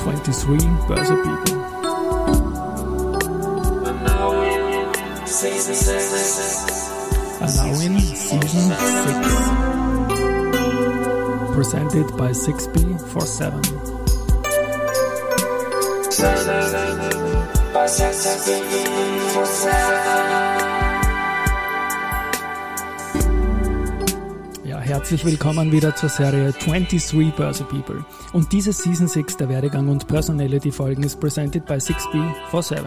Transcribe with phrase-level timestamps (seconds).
[0.00, 1.54] 23 Börse People.
[3.86, 4.92] And now in
[5.26, 6.80] season 6.
[11.54, 13.62] Presented by 6B47.
[16.18, 16.34] Ja,
[24.84, 28.04] herzlich willkommen wieder zur Serie 23 Börse People.
[28.34, 32.82] Und diese Season 6 der Werdegang und Personality Folgen ist presented by 6B47.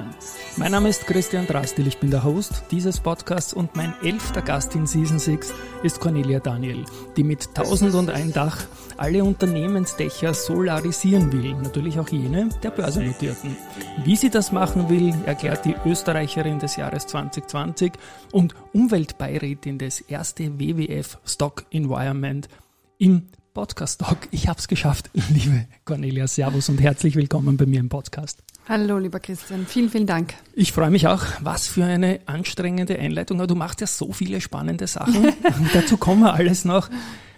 [0.58, 4.76] Mein Name ist Christian Drastil, ich bin der Host dieses Podcasts und mein elfter Gast
[4.76, 6.84] in Season 6 ist Cornelia Daniel,
[7.16, 8.66] die mit 1001 Dach
[8.98, 13.56] alle Unternehmensdächer solarisieren will, natürlich auch jene der Börsennotierten.
[14.04, 17.94] Wie sie das machen will, erklärt die Österreicherin des Jahres 2020
[18.34, 22.50] und Umweltbeirätin des erste WWF Stock Environment
[22.98, 24.28] im Podcast Talk.
[24.30, 26.28] Ich habe es geschafft, liebe Cornelia.
[26.28, 28.44] Servus und herzlich willkommen bei mir im Podcast.
[28.70, 29.66] Hallo, lieber Christian.
[29.66, 30.36] Vielen, vielen Dank.
[30.54, 31.24] Ich freue mich auch.
[31.42, 33.40] Was für eine anstrengende Einleitung.
[33.48, 35.34] Du machst ja so viele spannende Sachen.
[35.74, 36.92] Dazu kommen wir alles noch.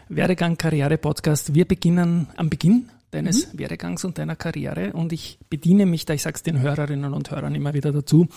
[0.09, 1.55] Werdegang Karriere Podcast.
[1.55, 3.59] Wir beginnen am Beginn deines mhm.
[3.59, 7.31] Werdegangs und deiner Karriere und ich bediene mich da, ich sage es den Hörerinnen und
[7.31, 8.27] Hörern immer wieder dazu,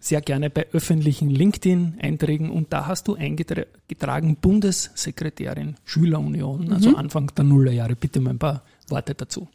[0.00, 6.96] sehr gerne bei öffentlichen LinkedIn-Einträgen und da hast du eingetragen Bundessekretärin Schülerunion, also mhm.
[6.96, 7.96] Anfang der Nullerjahre.
[7.96, 9.48] Bitte mal ein paar Worte dazu.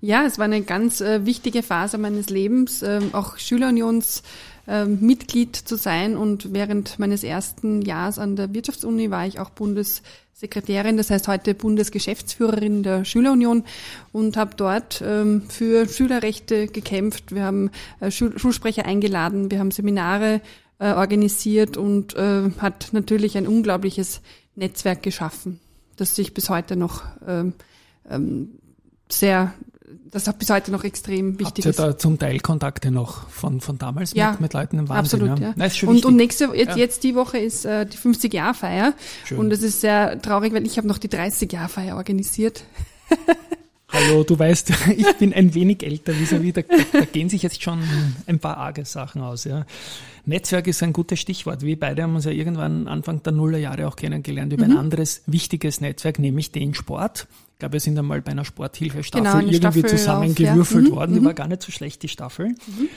[0.00, 5.76] Ja, es war eine ganz äh, wichtige Phase meines Lebens, äh, auch Schülerunionsmitglied äh, zu
[5.76, 6.16] sein.
[6.16, 11.54] Und während meines ersten Jahres an der Wirtschaftsuni war ich auch Bundessekretärin, das heißt heute
[11.54, 13.64] Bundesgeschäftsführerin der Schülerunion
[14.12, 17.34] und habe dort ähm, für Schülerrechte gekämpft.
[17.34, 20.40] Wir haben äh, Schul Schulsprecher eingeladen, wir haben Seminare
[20.78, 24.20] äh, organisiert und äh, hat natürlich ein unglaubliches
[24.56, 25.60] Netzwerk geschaffen,
[25.96, 27.54] das sich bis heute noch ähm,
[28.10, 28.58] ähm,
[29.18, 29.52] sehr,
[30.10, 33.60] das hat bis heute noch extrem wichtig Habt ihr da zum Teil Kontakte noch von,
[33.60, 35.22] von damals ja, mit, mit Leuten im Wahnsinn?
[35.22, 35.48] Absolut, ja.
[35.48, 35.54] ja.
[35.56, 36.76] Nein, und, und nächste, jetzt, ja.
[36.76, 38.94] jetzt die Woche ist äh, die 50-Jahr-Feier
[39.36, 42.64] und es ist sehr traurig, weil ich habe noch die 30-Jahr-Feier organisiert.
[43.94, 46.62] Hallo, du weißt, ich bin ein wenig älter, wie so wie, da,
[46.92, 47.80] da gehen sich jetzt schon
[48.26, 49.44] ein paar arge Sachen aus.
[49.44, 49.66] Ja.
[50.26, 51.62] Netzwerk ist ein gutes Stichwort.
[51.62, 54.72] Wir beide haben uns ja irgendwann Anfang der Nullerjahre auch kennengelernt über mhm.
[54.72, 57.28] ein anderes wichtiges Netzwerk, nämlich den Sport.
[57.52, 60.94] Ich glaube, wir sind einmal bei einer Sporthilfestaffel genau, irgendwie Staffel zusammengewürfelt ja.
[60.94, 61.12] worden.
[61.12, 61.18] Mhm.
[61.20, 62.48] Die war gar nicht so schlecht, die Staffel.
[62.48, 62.88] Mhm.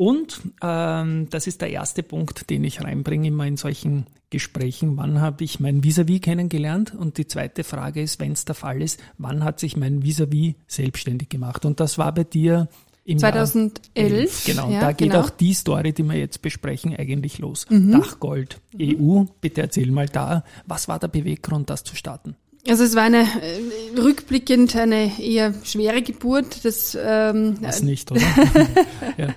[0.00, 4.96] Und ähm, das ist der erste Punkt, den ich reinbringe immer in solchen Gesprächen.
[4.96, 6.94] Wann habe ich mein Vis-a-vis -vis kennengelernt?
[6.94, 10.52] Und die zweite Frage ist, wenn es der Fall ist, wann hat sich mein Vis-a-vis
[10.52, 11.66] -vis selbstständig gemacht?
[11.66, 12.68] Und das war bei dir
[13.04, 13.74] im 2011.
[13.94, 15.20] Jahr 11, genau, ja, da geht genau.
[15.20, 17.66] auch die Story, die wir jetzt besprechen, eigentlich los.
[17.68, 17.92] Mhm.
[17.92, 18.96] Dachgold mhm.
[19.02, 22.36] EU, bitte erzähl mal da, was war der Beweggrund, das zu starten?
[22.68, 26.64] Also es war eine äh, rückblickend eine eher schwere Geburt.
[26.64, 28.20] Das, ähm, Was nicht, oder?
[29.16, 29.34] ja.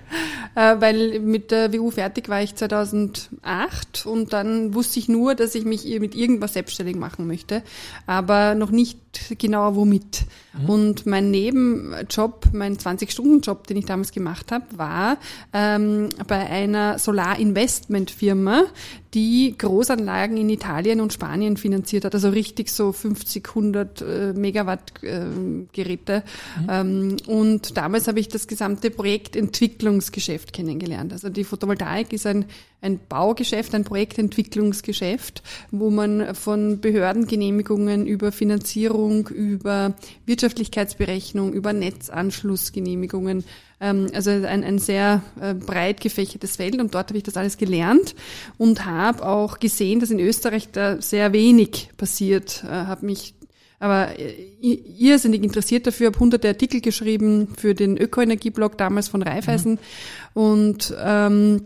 [0.55, 5.55] Äh, weil mit der WU fertig war ich 2008 und dann wusste ich nur, dass
[5.55, 7.63] ich mich mit irgendwas selbstständig machen möchte,
[8.05, 8.99] aber noch nicht
[9.39, 10.25] genauer womit.
[10.53, 10.69] Mhm.
[10.69, 15.17] Und mein Nebenjob, mein 20-Stunden-Job, den ich damals gemacht habe, war
[15.53, 18.63] ähm, bei einer Solar-Investment-Firma,
[19.13, 25.03] die Großanlagen in Italien und Spanien finanziert hat, also richtig so 50, 100 äh, Megawatt
[25.03, 25.25] äh,
[25.71, 26.23] Geräte.
[26.61, 26.67] Mhm.
[26.69, 31.13] Ähm, und damals habe ich das gesamte Projektentwicklungsgeschäft kennengelernt.
[31.13, 32.45] Also die Photovoltaik ist ein,
[32.81, 39.93] ein Baugeschäft, ein Projektentwicklungsgeschäft, wo man von Behördengenehmigungen über Finanzierung, über
[40.25, 43.43] Wirtschaftlichkeitsberechnung, über Netzanschlussgenehmigungen
[43.83, 48.15] also ein, ein sehr äh, breit gefächertes Feld und dort habe ich das alles gelernt
[48.57, 52.63] und habe auch gesehen, dass in Österreich da sehr wenig passiert.
[52.65, 53.35] Äh, habe mich
[53.79, 59.73] aber äh, irrsinnig interessiert dafür, habe hunderte Artikel geschrieben für den Ökoenergieblog damals von Raiffeisen
[59.73, 60.41] mhm.
[60.41, 61.65] und ähm,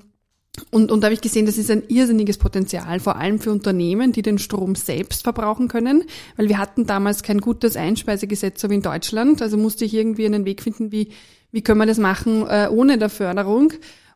[0.72, 4.12] und, und da habe ich gesehen, das ist ein irrsinniges Potenzial, vor allem für Unternehmen,
[4.12, 6.04] die den Strom selbst verbrauchen können,
[6.36, 9.42] weil wir hatten damals kein gutes Einspeisegesetz so wie in Deutschland.
[9.42, 11.10] Also musste ich irgendwie einen Weg finden, wie,
[11.52, 13.74] wie können wir das machen äh, ohne der Förderung.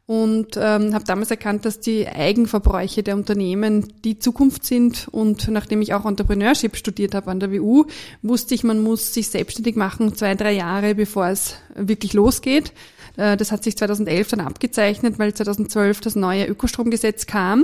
[0.07, 5.07] Und ähm, habe damals erkannt, dass die Eigenverbräuche der Unternehmen die Zukunft sind.
[5.09, 7.85] Und nachdem ich auch Entrepreneurship studiert habe an der WU,
[8.21, 12.73] wusste ich, man muss sich selbstständig machen, zwei, drei Jahre, bevor es wirklich losgeht.
[13.17, 17.63] Äh, das hat sich 2011 dann abgezeichnet, weil 2012 das neue Ökostromgesetz kam.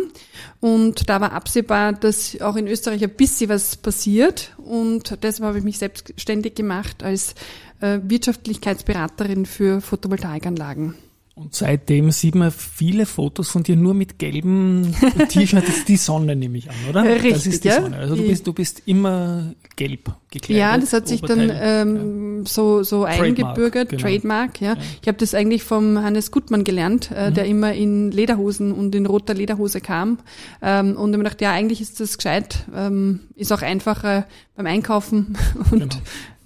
[0.60, 4.56] Und da war absehbar, dass auch in Österreich ein bisschen was passiert.
[4.58, 7.36] Und deshalb habe ich mich selbstständig gemacht als
[7.82, 10.96] Wirtschaftlichkeitsberaterin für Photovoltaikanlagen.
[11.36, 14.96] Und seitdem sieht man viele Fotos von dir nur mit gelben
[15.30, 15.68] T-Shirts.
[15.68, 17.04] Das ist die Sonne, nehme ich an, oder?
[17.04, 17.80] Richtig, das ist die ja.
[17.80, 17.98] Sonne.
[17.98, 20.58] Also du bist, du bist immer gelb gekleidet.
[20.60, 21.88] Ja, das hat sich dann Oberteil.
[21.88, 24.02] ähm, so, so eingebürgert, genau.
[24.02, 24.78] Trademark, ja.
[25.04, 27.18] Ich habe das eigentlich vom Hannes Gutmann gelernt, Mhm.
[27.18, 30.18] äh, der immer in Lederhosen und in roter Lederhose kam.
[30.64, 34.26] Ähm, und ich mir gedacht, ja, eigentlich ist das gescheit, ähm, ist auch einfacher
[34.56, 35.38] beim Einkaufen
[35.72, 35.96] und, Genau.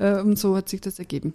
[0.02, 1.34] Äh, und so hat sich das ergeben.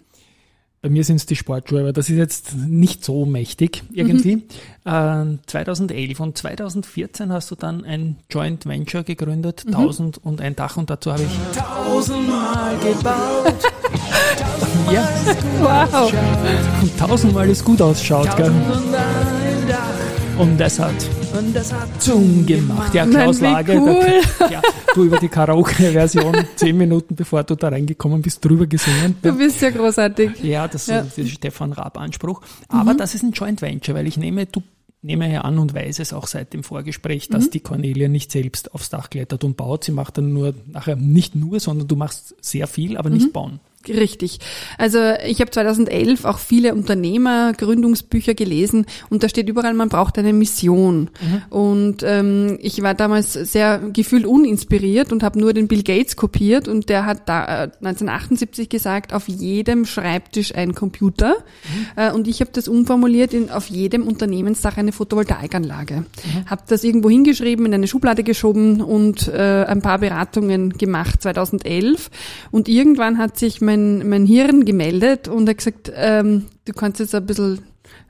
[0.83, 4.35] Bei mir sind es die Sportschuhe, aber das ist jetzt nicht so mächtig irgendwie.
[4.35, 4.43] Mhm.
[4.85, 9.73] Äh, 2011 und 2014 hast du dann ein Joint Venture gegründet, Mhm.
[9.75, 13.55] 1000 und ein Dach und dazu habe ich tausendmal gebaut.
[14.93, 15.09] ja,
[15.61, 16.13] Wow!
[16.83, 18.53] und tausendmal es gut ausschaut, gell?
[20.37, 20.93] Und das hat,
[21.37, 22.93] und das hat Zoom gemacht.
[22.93, 24.21] Ja, Klaus Mann, Lage, cool.
[24.39, 24.61] der, ja,
[24.93, 29.15] du über die Karaoke-Version, zehn Minuten bevor du da reingekommen bist, drüber gesungen.
[29.21, 30.43] Du bist ja großartig.
[30.43, 30.99] Ja, das Ja.
[30.99, 32.41] ist der Stefan Raab-Anspruch.
[32.69, 32.97] Aber Mhm.
[32.97, 34.61] das ist ein Joint Venture, weil ich nehme, du
[35.01, 37.33] nehme ja an und weiß es auch seit dem Vorgespräch, Mhm.
[37.33, 39.83] dass die Cornelia nicht selbst aufs Dach klettert und baut.
[39.83, 43.15] Sie macht dann nur, nachher nicht nur, sondern du machst sehr viel, aber Mhm.
[43.17, 43.59] nicht bauen.
[43.89, 44.39] Richtig.
[44.77, 50.33] Also ich habe 2011 auch viele Unternehmergründungsbücher gelesen und da steht überall, man braucht eine
[50.33, 51.09] Mission.
[51.49, 56.67] Und ähm, ich war damals sehr gefühlt uninspiriert und habe nur den Bill Gates kopiert
[56.67, 61.35] und der hat da äh, 1978 gesagt, auf jedem Schreibtisch ein Computer.
[61.95, 66.05] Äh, und ich habe das umformuliert in auf jedem Unternehmensdach eine Photovoltaikanlage.
[66.45, 72.09] Habe das irgendwo hingeschrieben, in eine Schublade geschoben und äh, ein paar Beratungen gemacht 2011.
[72.51, 77.15] Und irgendwann hat sich mein, mein Hirn gemeldet und hat gesagt, ähm, du kannst jetzt
[77.15, 77.59] ein bisschen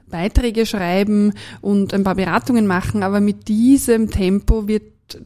[0.09, 4.83] Beiträge schreiben und ein paar Beratungen machen, aber mit diesem Tempo wird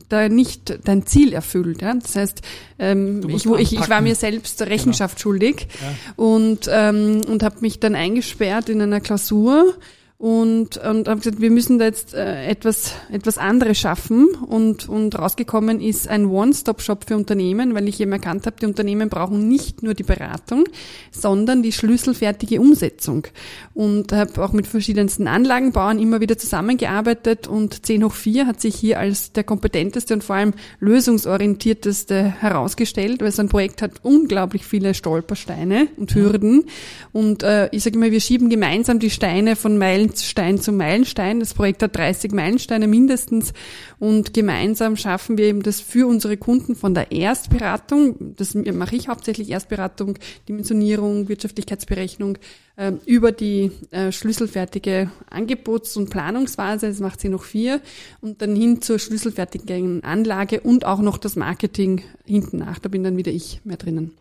[0.10, 1.82] da nicht dein Ziel erfüllt.
[1.82, 1.94] Ja?
[1.94, 2.42] Das heißt,
[2.80, 5.68] ähm, ich, ich, ich war mir selbst Rechenschaft schuldig
[6.16, 9.76] und, ähm, und habe mich dann eingesperrt in einer Klausur
[10.22, 14.28] und, und habe gesagt, wir müssen da jetzt äh, etwas, etwas anderes schaffen.
[14.36, 19.10] Und, und rausgekommen ist ein One-Stop-Shop für Unternehmen, weil ich eben erkannt habe, die Unternehmen
[19.10, 20.66] brauchen nicht nur die Beratung,
[21.10, 23.26] sondern die schlüsselfertige Umsetzung.
[23.74, 28.76] Und habe auch mit verschiedensten Anlagenbauern immer wieder zusammengearbeitet und 10 hoch 4 hat sich
[28.76, 34.68] hier als der kompetenteste und vor allem lösungsorientierteste herausgestellt, weil so ein Projekt hat unglaublich
[34.68, 36.66] viele Stolpersteine und Hürden.
[37.12, 39.80] Und äh, ich sage immer, wir schieben gemeinsam die Steine von
[40.12, 41.40] Meilenstein zu Meilenstein.
[41.40, 43.54] Das Projekt hat 30 Meilensteine mindestens
[44.00, 49.08] und gemeinsam schaffen wir eben das für unsere Kunden von der Erstberatung, das mache ich
[49.08, 50.18] hauptsächlich Erstberatung,
[50.50, 52.38] Dimensionierung, Wirtschaftlichkeitsberechnung,
[52.76, 57.82] äh, über die äh, schlüsselfertige Angebots- und Planungsphase, das macht sie noch vier,
[58.22, 62.80] und dann hin zur schlüsselfertigen Anlage und auch noch das Marketing hinten nach.
[62.80, 64.12] Da bin dann wieder ich mehr drinnen.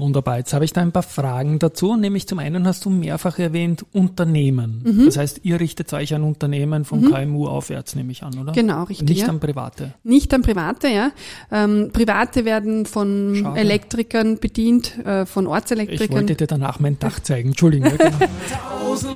[0.00, 0.38] Wunderbar.
[0.38, 1.96] Jetzt habe ich da ein paar Fragen dazu.
[1.96, 4.82] Nämlich zum einen hast du mehrfach erwähnt Unternehmen.
[4.84, 5.06] Mhm.
[5.06, 8.52] Das heißt, ihr richtet euch an Unternehmen vom KMU aufwärts, nehme ich an, oder?
[8.52, 9.28] Genau, richtig, Nicht ja.
[9.28, 9.94] an Private.
[10.04, 11.10] Nicht an Private, ja.
[11.50, 13.60] Ähm, Private werden von Schade.
[13.60, 16.16] Elektrikern bedient, äh, von Ich Ortselektrikern.
[16.16, 17.50] wollte dir danach mein Dach zeigen.
[17.50, 17.92] Entschuldigung.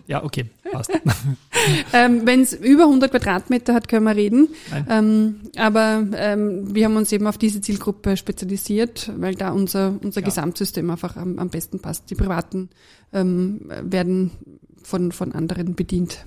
[0.06, 0.26] Ja, genau.
[0.26, 0.90] okay, passt.
[1.92, 4.48] Ähm, Wenn es über 100 Quadratmeter hat, können wir reden.
[4.90, 10.20] Ähm, aber ähm, wir haben uns eben auf diese Zielgruppe spezialisiert, weil da unser, unser
[10.22, 10.24] Ja.
[10.24, 12.10] Gesamtsystem einfach am, am besten passt.
[12.10, 12.70] Die Privaten
[13.12, 14.30] ähm, werden
[14.82, 16.26] von, von anderen bedient.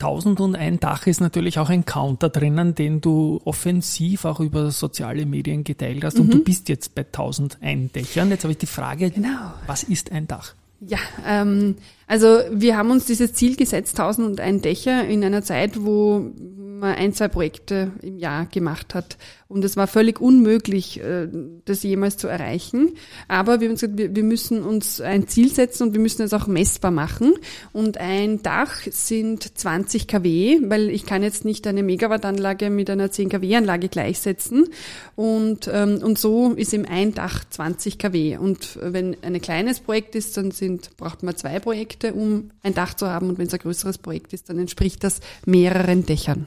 [0.00, 5.64] 1001 Dach ist natürlich auch ein Counter drinnen, den du offensiv auch über soziale Medien
[5.64, 6.18] geteilt hast.
[6.18, 6.24] Mhm.
[6.24, 8.30] Und du bist jetzt bei 1001 Dächern.
[8.30, 9.52] Jetzt habe ich die Frage, Genau.
[9.66, 10.54] was ist ein Dach?
[10.80, 11.74] Ja, ähm,
[12.06, 16.30] also wir haben uns dieses Ziel gesetzt, 1001 Dächer in einer Zeit, wo
[16.78, 19.16] man ein, zwei Projekte im Jahr gemacht hat.
[19.50, 21.26] Und es war völlig unmöglich, äh,
[21.64, 22.92] das jemals zu erreichen.
[23.28, 26.34] Aber wir haben gesagt, wir, wir müssen uns ein Ziel setzen und wir müssen es
[26.34, 27.32] auch messbar machen.
[27.72, 33.10] Und ein Dach sind 20 kW, weil ich kann jetzt nicht eine Megawattanlage mit einer
[33.10, 34.68] 10 kW-Anlage gleichsetzen.
[35.16, 38.36] Und, ähm, und so ist eben ein Dach 20 kW.
[38.36, 42.92] Und wenn ein kleines Projekt ist, dann sind, braucht man zwei Projekte, um ein Dach
[42.92, 43.30] zu haben.
[43.30, 46.46] Und wenn es ein größeres Projekt ist, dann entspricht das mehreren Dächern.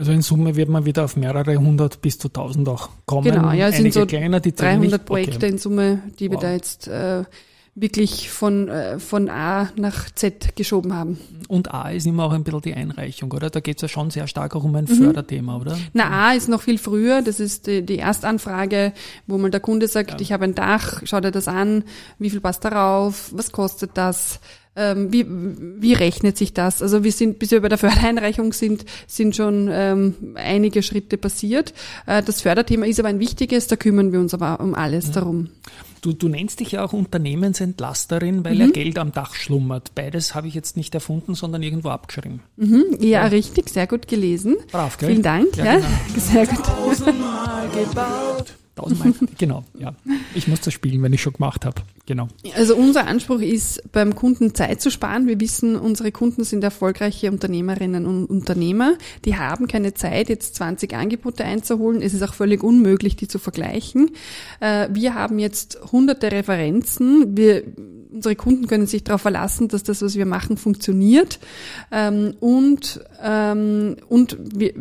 [0.00, 3.24] Also in Summe wird man wieder auf mehrere hundert bis zu tausend auch kommen.
[3.32, 5.04] Genau, ja, es sind Einige so kleiner, die zählen 300 nicht.
[5.06, 5.48] Projekte Okay.
[5.48, 6.42] in Summe, die wir Wow.
[6.42, 7.24] da jetzt äh,
[7.74, 11.18] wirklich von, äh, von A nach Z geschoben haben.
[11.48, 13.50] Und A ist immer auch ein bisschen die Einreichung, oder?
[13.50, 14.76] Da geht es ja schon sehr stark auch um Mhm.
[14.76, 15.76] ein Förderthema, oder?
[15.94, 17.20] Na, A ist noch viel früher.
[17.22, 18.92] Das ist die, die Erstanfrage,
[19.26, 21.82] wo mal der Kunde sagt, ich habe ein Dach, schau dir das an,
[22.20, 24.38] wie viel passt darauf, was kostet das?
[24.78, 26.80] Ähm, wie, wie rechnet sich das?
[26.80, 31.74] Also wir sind, bis wir bei der Fördereinreichung sind, sind schon ähm, einige Schritte passiert.
[32.06, 35.12] Äh, das Förderthema ist aber ein wichtiges, da kümmern wir uns aber um alles mhm.
[35.12, 35.48] darum.
[36.00, 38.60] Du, du nennst dich ja auch Unternehmensentlasterin, weil mhm.
[38.60, 39.94] ja Geld am Dach schlummert.
[39.94, 42.40] Beides habe ich jetzt nicht erfunden, sondern irgendwo abgeschrieben.
[42.56, 42.84] Mhm.
[43.00, 44.56] Ja, ja, richtig, sehr gut gelesen.
[44.70, 45.10] Brav, gell?
[45.10, 45.56] Vielen Dank.
[45.56, 45.74] Ja, ja.
[45.78, 45.88] Genau.
[46.18, 46.62] Sehr gut.
[48.78, 49.94] Tausendmal genau, ja.
[50.34, 51.82] Ich muss das spielen, wenn ich schon gemacht habe.
[52.06, 52.28] Genau.
[52.54, 55.26] Also unser Anspruch ist, beim Kunden Zeit zu sparen.
[55.26, 58.94] Wir wissen, unsere Kunden sind erfolgreiche Unternehmerinnen und Unternehmer.
[59.24, 62.00] Die haben keine Zeit, jetzt 20 Angebote einzuholen.
[62.00, 64.12] Es ist auch völlig unmöglich, die zu vergleichen.
[64.60, 67.36] Äh, wir haben jetzt hunderte Referenzen.
[67.36, 67.64] Wir
[68.10, 71.38] unsere Kunden können sich darauf verlassen, dass das, was wir machen, funktioniert.
[71.92, 74.72] Ähm, und ähm, und wir,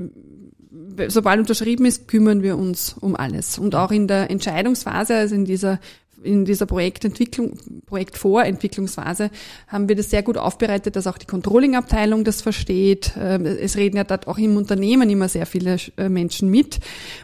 [1.08, 3.58] sobald unterschrieben ist, kümmern wir uns um alles.
[3.58, 5.80] Und auch in der Entscheidungsphase, also in dieser
[6.24, 9.30] in dieser Projektentwicklung, Projektvorentwicklungsphase
[9.68, 13.13] haben wir das sehr gut aufbereitet, dass auch die Controlling-Abteilung das versteht.
[13.20, 16.80] Ähm, es reden ja dort auch im Unternehmen immer sehr viele äh, Menschen mit.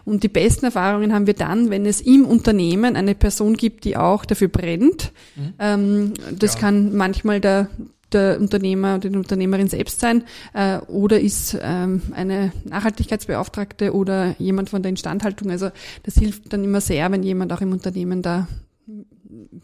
[0.06, 3.98] Und die besten Erfahrungen haben wir dann, wenn es im Unternehmen eine Person gibt, die
[3.98, 5.12] auch dafür brennt.
[5.36, 5.54] Mhm.
[5.60, 6.60] Ähm, das ja.
[6.60, 7.70] kann manchmal der
[8.14, 14.70] der Unternehmer oder die Unternehmerin selbst sein äh, oder ist ähm, eine Nachhaltigkeitsbeauftragte oder jemand
[14.70, 15.52] von der Instandhaltung.
[15.52, 15.70] Also
[16.04, 18.48] das hilft dann immer sehr, wenn jemand auch im Unternehmen da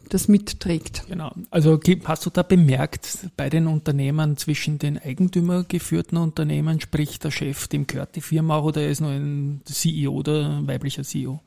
[0.09, 1.03] das mitträgt.
[1.07, 1.31] Genau.
[1.51, 7.67] Also hast du da bemerkt, bei den Unternehmern zwischen den eigentümergeführten Unternehmen, sprich der Chef,
[7.67, 11.39] dem gehört die Firma auch oder ist nur ein CEO oder ein weiblicher CEO?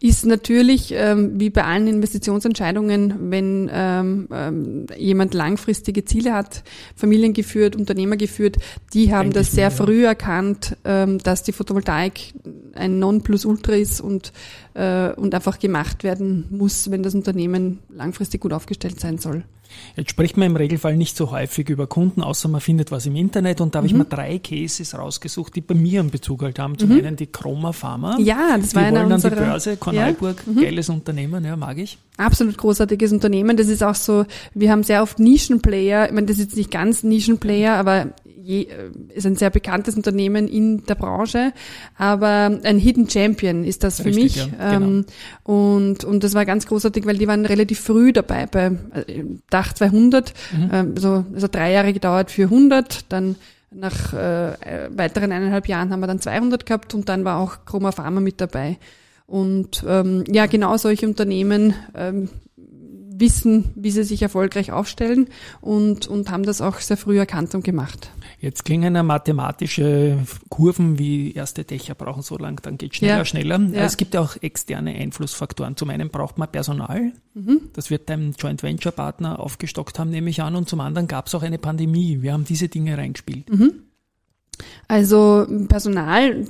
[0.00, 6.62] Ist natürlich ähm, wie bei allen Investitionsentscheidungen, wenn ähm, ähm, jemand langfristige Ziele hat,
[6.96, 8.56] Familien geführt, Unternehmer geführt,
[8.94, 12.32] die haben Eigentlich das sehr früh erkannt, ähm, dass die Photovoltaik
[12.74, 14.32] ein Nonplusultra ist und,
[14.74, 19.44] äh, und einfach gemacht werden muss, wenn das Unternehmen langfristig gut aufgestellt sein soll.
[19.96, 23.16] Jetzt spricht man im Regelfall nicht so häufig über Kunden, außer man findet was im
[23.16, 23.60] Internet.
[23.60, 23.94] Und da habe mhm.
[23.94, 26.78] ich mal drei Cases rausgesucht, die bei mir einen Bezug halt haben.
[26.78, 27.04] Zum mhm.
[27.04, 28.16] einen die Chroma Pharma.
[28.18, 30.10] Ja, das war die einer wollen unserer, die Börse, ja.
[30.10, 30.60] mhm.
[30.60, 31.98] geiles Unternehmen, ja, mag ich.
[32.16, 33.56] Absolut großartiges Unternehmen.
[33.56, 36.06] Das ist auch so, wir haben sehr oft Nischenplayer.
[36.06, 38.08] Ich meine, das ist jetzt nicht ganz Nischenplayer, aber
[38.48, 41.52] je, äh, ist ein sehr bekanntes Unternehmen in der Branche,
[41.98, 44.52] aber ein Hidden Champion ist das für Richtig, mich.
[44.58, 45.04] Ja, genau.
[45.44, 48.72] und, und das war ganz großartig, weil die waren relativ früh dabei bei
[49.06, 50.70] äh, Dach 200, mhm.
[50.72, 53.36] ähm, so, also drei Jahre gedauert für 100, dann
[53.70, 54.54] nach äh,
[54.96, 58.40] weiteren eineinhalb Jahren haben wir dann 200 gehabt und dann war auch Chroma Pharma mit
[58.40, 58.78] dabei.
[59.26, 62.30] Und ähm, ja, genau solche Unternehmen ähm,
[63.20, 65.28] wissen, wie sie sich erfolgreich aufstellen
[65.60, 68.10] und, und haben das auch sehr früh erkannt und gemacht.
[68.40, 73.24] Jetzt klingen ja mathematische Kurven wie erste Dächer brauchen so lang, dann geht schneller, ja.
[73.24, 73.58] schneller.
[73.58, 73.82] Ja.
[73.82, 75.76] Es gibt ja auch externe Einflussfaktoren.
[75.76, 77.12] Zum einen braucht man Personal.
[77.34, 77.62] Mhm.
[77.72, 80.54] Das wird dein Joint Venture Partner aufgestockt haben, nehme ich an.
[80.54, 82.22] Und zum anderen gab es auch eine Pandemie.
[82.22, 83.50] Wir haben diese Dinge reingespielt.
[83.50, 83.87] Mhm.
[84.86, 86.44] Also Personal,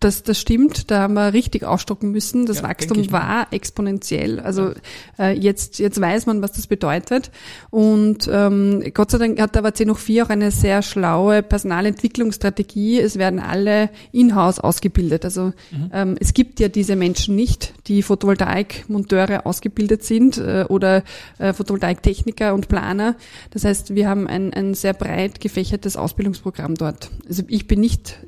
[0.00, 2.46] das, das stimmt, da haben wir richtig aufstocken müssen.
[2.46, 4.40] Das ja, Wachstum war exponentiell.
[4.40, 4.70] Also
[5.18, 5.26] ja.
[5.26, 7.30] äh, jetzt, jetzt weiß man, was das bedeutet.
[7.70, 13.00] Und ähm, Gott sei Dank hat der WC noch 4 auch eine sehr schlaue Personalentwicklungsstrategie.
[13.00, 15.24] Es werden alle in-house ausgebildet.
[15.24, 15.90] Also mhm.
[15.92, 21.02] ähm, es gibt ja diese Menschen nicht, die Photovoltaik-Monteure ausgebildet sind äh, oder
[21.38, 23.16] äh, Photovoltaiktechniker und Planer.
[23.50, 28.18] Das heißt, wir haben ein, ein sehr breit gefächertes Ausbildungsprogramm dort also ich bin nicht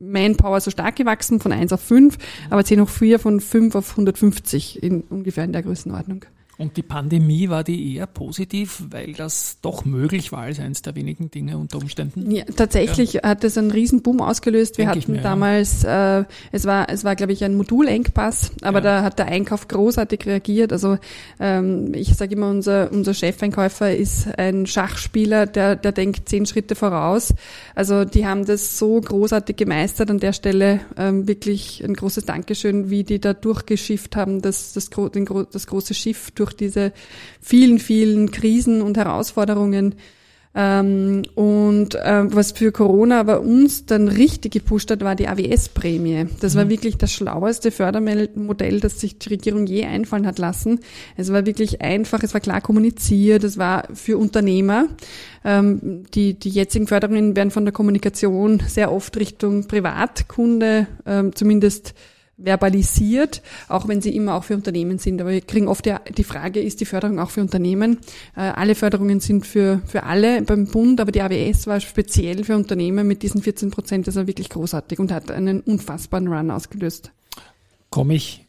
[0.00, 2.18] Manpower so stark gewachsen von 1 auf 5,
[2.50, 6.24] aber 10 hoch 4 von 5 auf 150 in ungefähr in der Größenordnung.
[6.58, 10.96] Und die Pandemie war die eher positiv, weil das doch möglich war als eines der
[10.96, 12.28] wenigen Dinge unter Umständen?
[12.32, 13.22] Ja, tatsächlich ja.
[13.22, 14.76] hat es einen Riesenboom ausgelöst.
[14.76, 16.20] Wir Denk hatten mir, damals, ja.
[16.20, 18.82] äh, es war, es war, glaube ich, ein Modulengpass, aber ja.
[18.82, 20.72] da hat der Einkauf großartig reagiert.
[20.72, 20.98] Also
[21.38, 26.74] ähm, ich sage immer, unser, unser Chefeinkäufer ist ein Schachspieler, der, der denkt zehn Schritte
[26.74, 27.34] voraus.
[27.76, 30.80] Also die haben das so großartig gemeistert an der Stelle.
[30.96, 35.94] Ähm, wirklich ein großes Dankeschön, wie die da durchgeschifft haben, das, das, den, das große
[35.94, 36.92] Schiff durch durch diese
[37.40, 39.94] vielen, vielen Krisen und Herausforderungen.
[40.54, 46.26] Ähm, und äh, was für Corona aber uns dann richtig gepusht hat, war die AWS-Prämie.
[46.40, 46.58] Das mhm.
[46.58, 50.80] war wirklich das schlaueste Fördermodell, das sich die Regierung je einfallen hat lassen.
[51.16, 54.86] Es war wirklich einfach, es war klar kommuniziert, es war für Unternehmer.
[55.44, 61.94] Ähm, die, die jetzigen Förderungen werden von der Kommunikation sehr oft Richtung Privatkunde, ähm, zumindest
[62.38, 65.20] verbalisiert, auch wenn sie immer auch für Unternehmen sind.
[65.20, 67.98] Aber wir kriegen oft ja die Frage, ist die Förderung auch für Unternehmen?
[68.36, 72.56] Äh, alle Förderungen sind für, für alle beim Bund, aber die AWS war speziell für
[72.56, 74.06] Unternehmen mit diesen 14 Prozent.
[74.06, 77.10] Das war wirklich großartig und hat einen unfassbaren Run ausgelöst.
[77.90, 78.44] Komme ich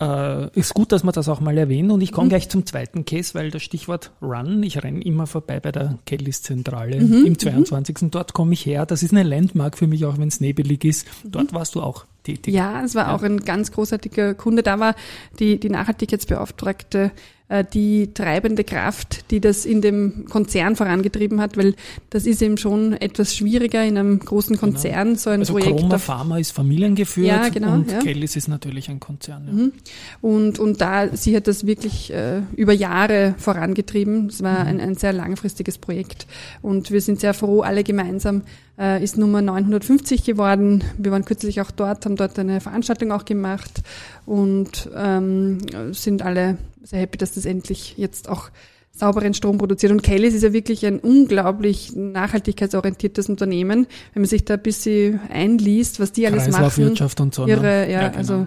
[0.00, 1.90] äh, ist gut, dass wir das auch mal erwähnen.
[1.90, 2.28] Und ich komme Mhm.
[2.28, 6.42] gleich zum zweiten Case, weil das Stichwort Run, ich renne immer vorbei bei der Kellys
[6.42, 7.26] Zentrale Mhm.
[7.26, 8.10] im 22.
[8.12, 8.86] Dort komme ich her.
[8.86, 11.06] Das ist eine Landmark für mich, auch wenn es nebelig ist.
[11.24, 12.04] Dort warst du auch
[12.36, 12.52] tätig.
[12.54, 12.58] Mhm.
[12.58, 13.14] Ja, es war Ja.
[13.14, 14.62] auch ein ganz großartiger Kunde.
[14.62, 14.94] Da war
[15.38, 17.10] die, die Nachhaltigkeitsbeauftragte
[17.50, 21.74] äh, die treibende Kraft, die das in dem Konzern vorangetrieben hat, weil
[22.10, 25.78] das ist eben schon etwas schwieriger in einem großen Konzern, so ein Also Projekt.
[25.80, 28.00] Chroma Pharma ist familiengeführt Ja, genau, und ja.
[28.00, 29.44] Kellys ist natürlich ein Konzern.
[29.46, 29.52] Ja.
[29.54, 29.72] Mhm.
[30.20, 34.26] Und, und da, sie hat das wirklich äh, über Jahre vorangetrieben.
[34.26, 36.26] Es war ein, ein sehr langfristiges Projekt.
[36.60, 38.42] Und wir sind sehr froh, alle gemeinsam.
[38.78, 40.84] Äh, ist Nummer 950 geworden.
[40.98, 43.82] Wir waren kürzlich auch dort, haben dort eine Veranstaltung auch gemacht
[44.26, 45.58] und ähm,
[45.92, 48.50] sind alle sehr happy, dass das endlich jetzt auch
[48.98, 49.92] sauberen Strom produziert.
[49.92, 53.86] Und Kellys ist ja wirklich ein unglaublich nachhaltigkeitsorientiertes Unternehmen.
[54.12, 56.54] Wenn man sich da ein bisschen einliest, was die alles machen.
[56.54, 57.46] Kreislaufwirtschaft und so.
[57.46, 57.52] ne?
[57.52, 58.18] Irre, ja, Ja, genau.
[58.18, 58.46] also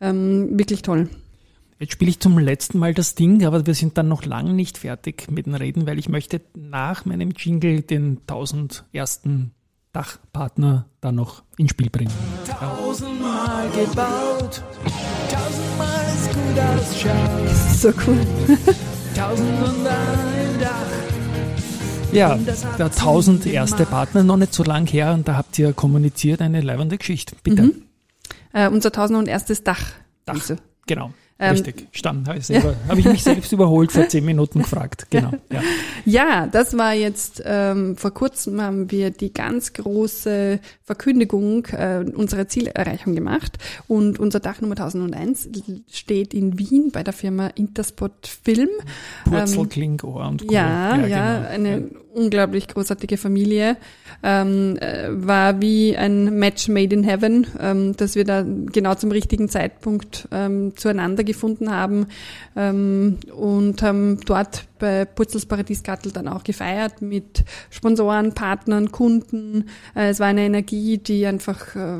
[0.00, 1.08] ähm, wirklich toll.
[1.78, 4.78] Jetzt spiele ich zum letzten Mal das Ding, aber wir sind dann noch lang nicht
[4.78, 9.52] fertig mit dem Reden, weil ich möchte nach meinem Jingle den 1000 ersten
[9.94, 12.12] Dachpartner dann noch ins Spiel bringen.
[12.46, 14.62] Tausendmal gebaut,
[15.30, 18.18] tausendmal ist gut ausschaut, So cool.
[19.16, 22.12] tausend und ein Dach.
[22.12, 22.36] Ja,
[22.78, 26.60] der 1000 erste Partner, noch nicht so lang her und da habt ihr kommuniziert eine
[26.60, 27.36] leibende Geschichte.
[27.42, 27.72] Bitte.
[28.52, 29.62] Äh, unser 1001.
[29.62, 29.80] Dach.
[30.24, 30.34] Dach.
[30.34, 31.12] Also, Genau.
[31.38, 32.28] Ähm, Richtig, stand.
[32.28, 35.06] Habe ich, selber- habe ich mich selbst überholt vor zehn Minuten gefragt.
[35.10, 35.32] Genau.
[35.52, 35.60] Ja.
[36.06, 42.46] Ja, das war jetzt, ähm, vor kurzem haben wir die ganz große Verkündigung äh, unserer
[42.46, 43.56] Zielerreichung gemacht
[43.88, 45.48] und unser Dach Nummer 1001
[45.90, 48.68] steht in Wien bei der Firma Interspot Film.
[49.24, 50.52] Purzel, Klingohr und Co.
[50.52, 51.48] Ja, ja, genau.
[51.48, 53.76] eine unglaublich großartige Familie.
[54.22, 59.10] Ähm, äh, war wie ein Match made in heaven, ähm, dass wir da genau zum
[59.10, 62.06] richtigen Zeitpunkt ähm, zueinander gefunden haben
[62.56, 69.68] ähm, und haben dort bei Putzels Paradies Gattel dann auch gefeiert mit Sponsoren, Partnern, Kunden.
[69.94, 71.98] Äh, es war eine Energie, die einfach, äh,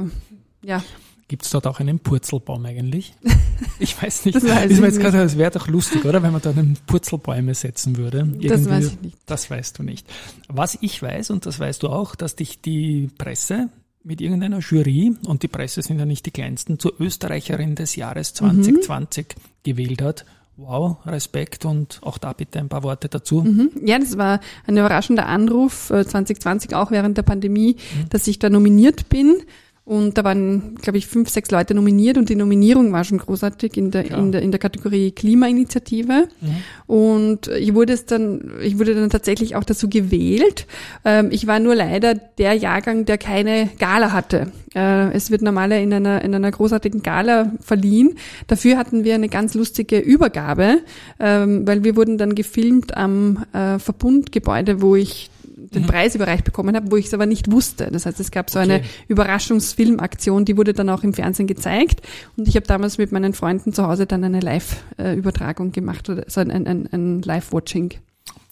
[0.64, 0.82] ja,
[1.28, 3.14] Gibt es dort auch einen Purzelbaum eigentlich?
[3.78, 4.34] Ich weiß nicht.
[4.36, 6.22] Das weiß ich jetzt gerade, es wäre doch lustig, oder?
[6.22, 8.18] Wenn man da einen Purzelbäume setzen würde.
[8.26, 9.18] das Irgendwie- weiß ich nicht.
[9.26, 10.06] Das weißt du nicht.
[10.48, 13.68] Was ich weiß, und das weißt du auch, dass dich die Presse
[14.02, 18.32] mit irgendeiner Jury, und die Presse sind ja nicht die kleinsten, zur Österreicherin des Jahres
[18.40, 18.72] Mhm.
[18.72, 19.26] 2020
[19.62, 20.24] gewählt hat.
[20.56, 23.42] Wow, Respekt und auch da bitte ein paar Worte dazu.
[23.42, 23.70] Mhm.
[23.84, 28.08] Ja, das war ein überraschender Anruf äh, 2020, auch während der Pandemie, Mhm.
[28.10, 29.42] dass ich da nominiert bin.
[29.86, 33.76] Und da waren, glaube ich, fünf, sechs Leute nominiert und die Nominierung war schon großartig
[33.76, 36.26] in der, in der, in der Kategorie Klimainitiative.
[36.40, 36.56] Mhm.
[36.86, 40.66] Und ich wurde es dann, ich wurde dann tatsächlich auch dazu gewählt.
[41.04, 44.52] Ähm, ich war nur leider der Jahrgang, der keine Gala hatte.
[44.74, 48.14] Äh, es wird normaler in einer, in einer großartigen Gala verliehen.
[48.46, 50.78] Dafür hatten wir eine ganz lustige Übergabe,
[51.20, 55.28] ähm, weil wir wurden dann gefilmt am äh, Verbundgebäude, wo ich
[55.70, 57.88] den Preis überreicht bekommen habe, wo ich es aber nicht wusste.
[57.90, 58.84] Das heißt, es gab so eine Okay.
[59.08, 62.02] Überraschungsfilmaktion, die wurde dann auch im Fernsehen gezeigt.
[62.36, 66.40] Und ich habe damals mit meinen Freunden zu Hause dann eine Live-Übertragung gemacht, oder so
[66.40, 67.94] ein, ein, ein, ein Live-Watching.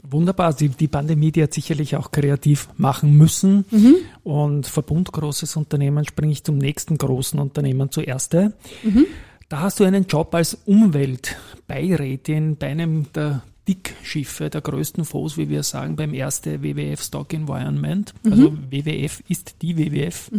[0.02, 0.52] Wunderbar.
[0.52, 3.64] Die, die Pandemie, die hat sicherlich auch kreativ machen müssen.
[3.70, 3.96] Mhm.
[4.24, 8.34] Und Verbund großes Unternehmen springe ich zum nächsten großen Unternehmen zuerst.
[8.34, 9.06] Mhm.
[9.48, 15.48] Da hast du einen Job als Umweltbeirätin bei einem der Dickschiffe, der größten Fonds, wie
[15.48, 18.12] wir sagen, beim ersten WWF Stock Environment.
[18.22, 18.32] Mhm.
[18.32, 20.30] Also WWF ist die WWF.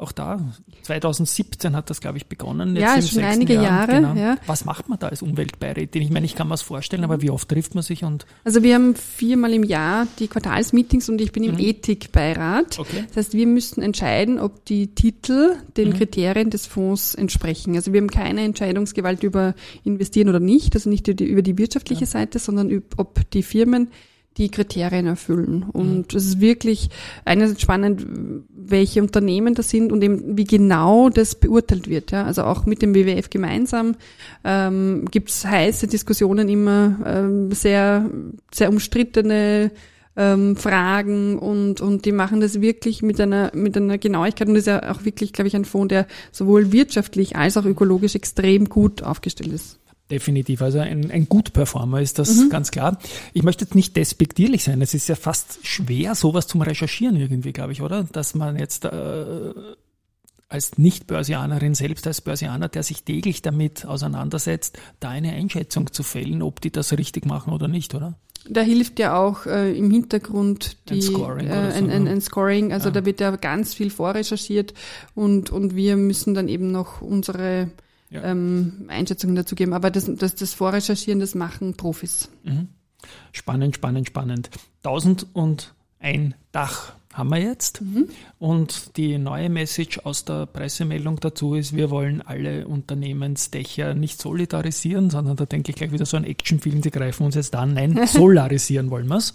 [0.00, 0.38] Auch da,
[0.82, 2.76] 2017 hat das, glaube ich, begonnen.
[2.76, 4.36] Ja, im schon einige Jahr, Jahre, ja.
[4.46, 6.00] Was macht man da als Umweltbeirätin?
[6.02, 8.62] Ich meine, ich kann mir das vorstellen, aber wie oft trifft man sich und Also
[8.62, 11.60] wir haben viermal im Jahr die Quartalsmeetings und ich bin im Mhm.
[11.60, 12.78] Ethikbeirat.
[12.78, 13.06] Okay.
[13.08, 17.74] Das heißt, wir müssen entscheiden, ob die Titel den Kriterien des Fonds entsprechen.
[17.74, 22.38] Also wir haben keine Entscheidungsgewalt über investieren oder nicht, also nicht über die, wirtschaftliche Seite,
[22.38, 23.88] sondern ob die Firmen
[24.38, 25.64] die Kriterien erfüllen.
[25.64, 26.88] Und es ist wirklich
[27.24, 28.06] einerseits spannend,
[28.54, 32.12] welche Unternehmen das sind und eben wie genau das beurteilt wird.
[32.12, 32.24] Ja?
[32.24, 33.96] Also auch mit dem WWF gemeinsam
[34.44, 38.08] ähm, gibt es heiße Diskussionen immer, ähm, sehr,
[38.52, 39.72] sehr umstrittene
[40.16, 44.66] ähm, Fragen und, und die machen das wirklich mit einer, mit einer Genauigkeit und ist
[44.66, 49.02] ja auch wirklich, glaube ich, ein Fonds, der sowohl wirtschaftlich als auch ökologisch extrem gut
[49.02, 49.78] aufgestellt ist.
[50.10, 52.48] Definitiv, also ein, ein Gut-Performer ist das Mhm.
[52.48, 52.98] ganz klar.
[53.34, 57.52] Ich möchte jetzt nicht despektierlich sein, es ist ja fast schwer, sowas zum Recherchieren irgendwie,
[57.52, 58.04] glaube ich, oder?
[58.04, 59.52] Dass man jetzt äh,
[60.48, 66.40] als Nicht-Börsianerin, selbst als Börsianer, der sich täglich damit auseinandersetzt, da eine Einschätzung zu fällen,
[66.42, 68.14] ob die das richtig machen oder nicht, oder?
[68.48, 72.10] Da hilft ja auch äh, im Hintergrund die, Ein Scoring äh, ein, ein, ne?
[72.12, 72.72] ein Scoring.
[72.72, 72.92] Also Ja.
[72.94, 74.72] da wird ja ganz viel vorrecherchiert
[75.14, 77.68] und, und wir müssen dann eben noch unsere
[78.10, 78.22] ja.
[78.24, 79.72] ähm, Einschätzungen dazu geben.
[79.72, 82.28] Aber das, das, das Vorrecherchieren, das machen Profis.
[82.44, 82.68] Mhm.
[83.32, 84.50] Spannend, spannend, spannend.
[84.82, 87.82] 1001 Dach haben wir jetzt.
[87.82, 88.08] Mhm.
[88.38, 95.10] Und die neue Message aus der Pressemeldung dazu ist, wir wollen alle Unternehmensdächer nicht solidarisieren,
[95.10, 97.74] sondern da denke ich gleich wieder so ein Actionfilm, die greifen uns jetzt an.
[97.74, 99.34] Nein, solarisieren wollen wir es.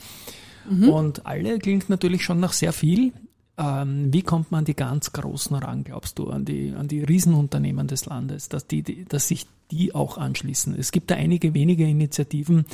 [0.69, 0.89] Mhm.
[0.89, 3.11] Und alle klingt natürlich schon nach sehr viel.
[3.57, 7.03] Ähm, wie kommt man an die ganz Großen ran, glaubst du, an die, an die
[7.03, 10.75] Riesenunternehmen des Landes, dass, die, die, dass sich die auch anschließen?
[10.77, 12.65] Es gibt da einige wenige Initiativen,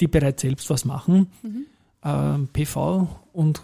[0.00, 1.26] die bereits selbst was machen.
[1.42, 1.66] Mhm.
[2.04, 3.60] Ähm, PV und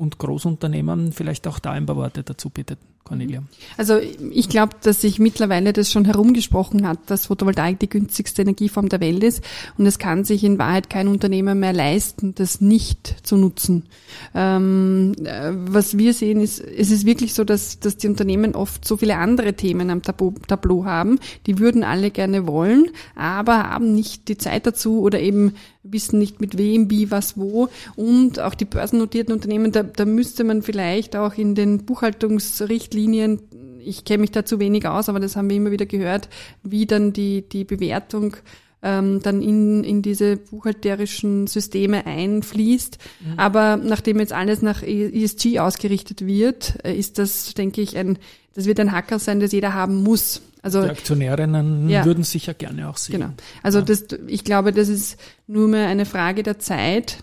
[0.00, 1.12] und Großunternehmen.
[1.12, 3.42] Vielleicht auch da ein paar Worte dazu, bitte, Cornelia.
[3.76, 8.88] Also ich glaube, dass sich mittlerweile das schon herumgesprochen hat, dass Photovoltaik die günstigste Energieform
[8.88, 9.42] der Welt ist
[9.78, 13.86] und es kann sich in Wahrheit kein Unternehmer mehr leisten, das nicht zu nutzen.
[14.32, 18.86] Ähm, äh, was wir sehen, ist, es ist wirklich so, dass, dass die Unternehmen oft
[18.86, 24.28] so viele andere Themen am Tableau, haben, die würden alle gerne wollen, aber haben nicht
[24.28, 27.68] die Zeit dazu oder eben wissen nicht mit wem, wie, was, wo.
[27.96, 34.04] Und auch die börsennotierten Unternehmen, da, da müsste man vielleicht auch in den Buchhaltungsrichtlinien, ich
[34.04, 36.28] kenne mich da zu wenig aus, aber das haben wir immer wieder gehört,
[36.62, 38.36] wie dann die, die Bewertung
[38.82, 42.98] ähm, dann in, in diese buchhalterischen Systeme einfließt.
[43.20, 43.38] Mhm.
[43.38, 48.18] Aber nachdem jetzt alles nach ESG ausgerichtet wird, äh, ist das, denke ich, ein,
[48.54, 50.42] das wird ein Hacker sein, das jeder haben muss.
[50.62, 52.04] Also, die Aktionärinnen ja.
[52.04, 53.20] würden sicher gerne auch sehen.
[53.20, 53.30] Genau.
[53.62, 53.84] Also ja.
[53.84, 57.18] das, ich glaube, das ist nur mehr eine Frage der Zeit.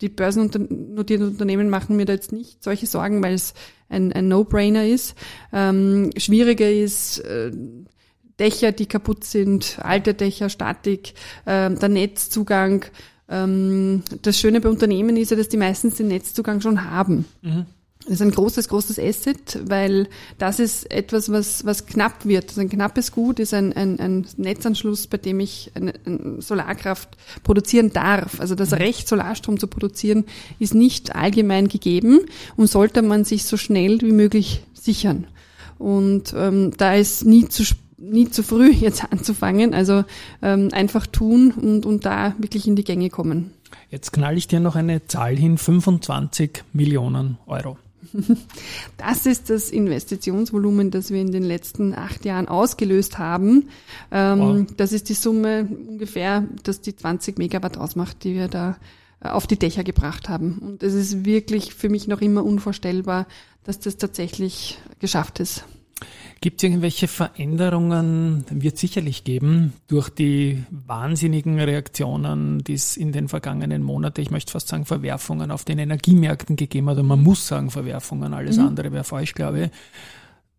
[0.00, 3.54] Die börsennotierten Unternehmen machen mir da jetzt nicht solche Sorgen, weil es
[3.92, 5.14] ein, ein No-Brainer ist.
[5.52, 7.52] Ähm, schwieriger ist äh,
[8.40, 12.84] Dächer, die kaputt sind, alte Dächer, Statik, äh, der Netzzugang.
[13.28, 17.24] Ähm, das Schöne bei Unternehmen ist ja, dass die meistens den Netzzugang schon haben.
[17.42, 17.66] Mhm.
[18.04, 22.48] Das ist ein großes, großes Asset, weil das ist etwas, was, was knapp wird.
[22.48, 27.16] Also ein knappes Gut ist ein, ein, ein Netzanschluss, bei dem ich eine, eine Solarkraft
[27.44, 28.40] produzieren darf.
[28.40, 28.78] Also das mhm.
[28.78, 30.24] Recht, Solarstrom zu produzieren,
[30.58, 32.20] ist nicht allgemein gegeben
[32.56, 35.26] und sollte man sich so schnell wie möglich sichern.
[35.78, 37.64] Und ähm, da ist nie zu
[38.02, 39.74] nie zu früh jetzt anzufangen.
[39.74, 40.04] Also
[40.42, 43.52] ähm, einfach tun und, und da wirklich in die Gänge kommen.
[43.90, 47.78] Jetzt knall ich dir noch eine Zahl hin, 25 Millionen Euro.
[48.96, 53.68] Das ist das Investitionsvolumen, das wir in den letzten acht Jahren ausgelöst haben.
[54.10, 54.66] Ähm, wow.
[54.76, 58.76] Das ist die Summe ungefähr, dass die 20 Megawatt ausmacht, die wir da
[59.20, 60.58] äh, auf die Dächer gebracht haben.
[60.58, 63.26] Und es ist wirklich für mich noch immer unvorstellbar,
[63.64, 65.64] dass das tatsächlich geschafft ist.
[66.40, 73.28] Gibt es irgendwelche Veränderungen, wird sicherlich geben, durch die wahnsinnigen Reaktionen, die es in den
[73.28, 77.46] vergangenen Monaten, ich möchte fast sagen Verwerfungen auf den Energiemärkten gegeben hat, und man muss
[77.46, 78.66] sagen Verwerfungen, alles mhm.
[78.66, 79.70] andere wäre falsch, glaube ich,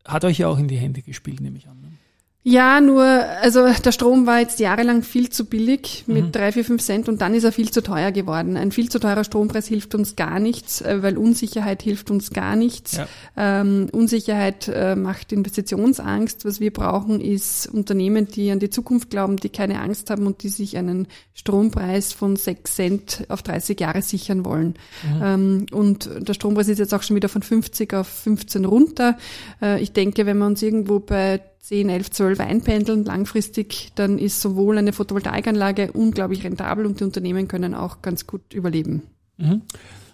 [0.05, 1.97] hat euch ja auch in die Hände gespielt, nehme ich an.
[2.45, 6.31] Ja, nur, also der Strom war jetzt jahrelang viel zu billig mit mhm.
[6.33, 8.57] drei, vier, fünf Cent und dann ist er viel zu teuer geworden.
[8.57, 12.57] Ein viel zu teurer Strompreis hilft uns gar nichts, äh, weil Unsicherheit hilft uns gar
[12.57, 12.97] nichts.
[12.97, 13.07] Ja.
[13.37, 16.43] Ähm, Unsicherheit äh, macht Investitionsangst.
[16.43, 20.43] Was wir brauchen, ist Unternehmen, die an die Zukunft glauben, die keine Angst haben und
[20.43, 24.73] die sich einen Strompreis von sechs Cent auf 30 Jahre sichern wollen.
[25.03, 25.21] Mhm.
[25.23, 29.17] Ähm, und der Strompreis ist jetzt auch schon wieder von 50 auf 15 runter.
[29.61, 34.41] Äh, ich denke, wenn wir uns irgendwo bei 10, 11, 12 einpendeln langfristig, dann ist
[34.41, 39.03] sowohl eine Photovoltaikanlage unglaublich rentabel und die Unternehmen können auch ganz gut überleben.
[39.37, 39.61] Mhm.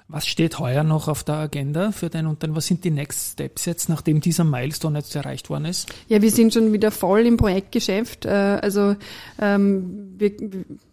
[0.07, 2.57] Was steht heuer noch auf der Agenda für dein Unternehmen?
[2.57, 5.91] Was sind die Next Steps jetzt, nachdem dieser Milestone jetzt erreicht worden ist?
[6.07, 8.25] Ja, wir sind schon wieder voll im Projektgeschäft.
[8.25, 8.95] Äh, also
[9.39, 10.31] ähm, wir,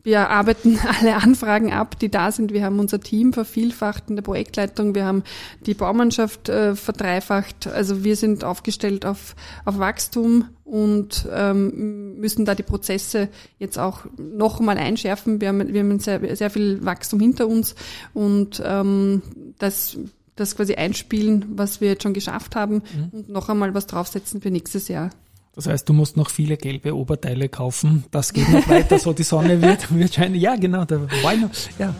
[0.06, 2.52] wir arbeiten alle Anfragen ab, die da sind.
[2.52, 4.94] Wir haben unser Team vervielfacht in der Projektleitung.
[4.94, 5.24] Wir haben
[5.66, 7.66] die Baumannschaft äh, verdreifacht.
[7.66, 14.06] Also wir sind aufgestellt auf, auf Wachstum und ähm, müssen da die Prozesse jetzt auch
[14.16, 15.40] noch mal einschärfen.
[15.40, 17.74] Wir haben, wir haben sehr, sehr viel Wachstum hinter uns
[18.14, 19.22] und ähm,
[19.58, 19.98] das,
[20.36, 23.08] das quasi einspielen, was wir jetzt schon geschafft haben mhm.
[23.10, 25.10] und noch einmal was draufsetzen für nächstes Jahr.
[25.56, 28.04] Das heißt, du musst noch viele gelbe Oberteile kaufen.
[28.10, 30.34] Das geht noch weiter, so die Sonne wird, wird scheinen.
[30.34, 31.48] Ja, genau, da war noch.
[31.78, 31.94] Ja.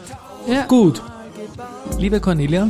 [0.47, 0.66] ja.
[0.66, 1.01] Gut.
[1.99, 2.69] Liebe Cornelia,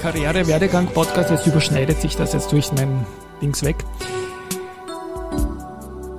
[0.00, 3.04] Karriere, Werdegang, Podcast, jetzt überschneidet sich das jetzt durch mein
[3.42, 3.84] Dings weg.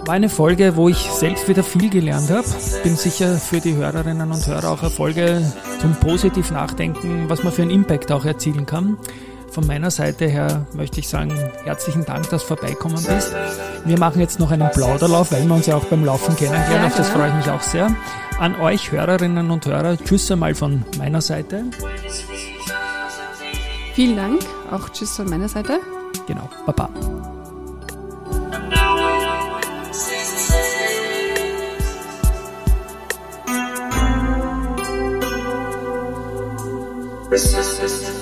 [0.05, 2.47] War eine Folge, wo ich selbst wieder viel gelernt habe.
[2.83, 7.53] Bin sicher für die Hörerinnen und Hörer auch eine Folge zum positiv Nachdenken, was man
[7.53, 8.97] für einen Impact auch erzielen kann.
[9.57, 13.33] Von meiner Seite her möchte ich sagen, herzlichen Dank, dass du vorbeikommen bist.
[13.85, 16.85] Wir machen jetzt noch einen Plauderlauf, weil wir uns ja auch beim Laufen kennenlernen.
[16.85, 17.89] Auf das freue ich mich auch sehr.
[18.39, 21.63] An euch Hörerinnen und Hörer, Tschüss einmal von meiner Seite.
[23.95, 25.79] Vielen Dank, auch Tschüss von meiner Seite.
[26.27, 26.91] Genau, Baba.
[37.31, 38.16] This is